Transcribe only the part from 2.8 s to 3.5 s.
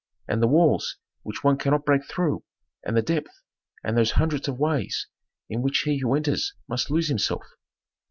and the depth,